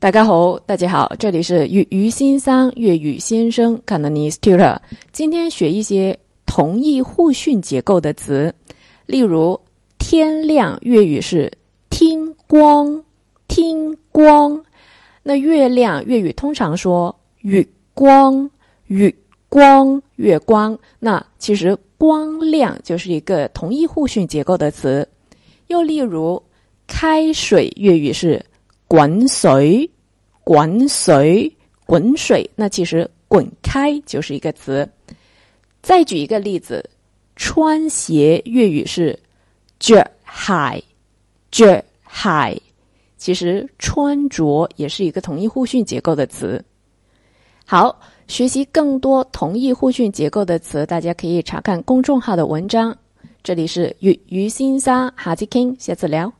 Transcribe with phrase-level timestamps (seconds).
[0.00, 4.78] 大家好，大家好，这里是粤语先生粤语先生 Cantonese Tutor。
[5.10, 8.54] 今天学一些同义互训结构的词，
[9.06, 9.60] 例如
[9.98, 11.52] 天亮，粤语是
[11.90, 13.02] 听光，
[13.48, 14.64] 听光。
[15.24, 18.48] 那月亮，粤语通常说月光，
[18.86, 19.12] 月
[19.48, 20.78] 光，月光。
[21.00, 25.08] 那其实光亮就是一个同义互训结构的词。
[25.66, 26.40] 又例如
[26.86, 28.40] 开水，粤语是。
[28.88, 29.88] 滚水，
[30.42, 31.54] 滚水，
[31.84, 32.50] 滚水。
[32.56, 34.88] 那其实“滚开”就是一个词。
[35.82, 36.82] 再举一个例子，
[37.36, 39.16] 穿鞋，粤语是
[39.78, 40.82] 脚鞋，
[41.50, 42.62] 脚鞋。
[43.18, 46.64] 其实穿着也是一个同义互训结构的词。
[47.66, 52.96] 好，学习更多同义互训结构的词，大家可以查看公众号的文章。
[53.42, 56.37] 这里是粤语先生，下次听，下次聊。